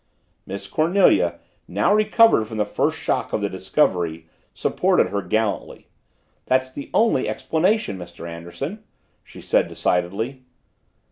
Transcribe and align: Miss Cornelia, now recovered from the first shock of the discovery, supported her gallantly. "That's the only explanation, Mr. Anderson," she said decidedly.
Miss 0.47 0.65
Cornelia, 0.67 1.37
now 1.67 1.93
recovered 1.93 2.45
from 2.45 2.57
the 2.57 2.65
first 2.65 2.97
shock 2.97 3.33
of 3.33 3.41
the 3.41 3.49
discovery, 3.51 4.27
supported 4.51 5.09
her 5.09 5.21
gallantly. 5.21 5.89
"That's 6.47 6.71
the 6.71 6.89
only 6.91 7.29
explanation, 7.29 7.99
Mr. 7.99 8.27
Anderson," 8.27 8.83
she 9.23 9.41
said 9.41 9.67
decidedly. 9.67 10.43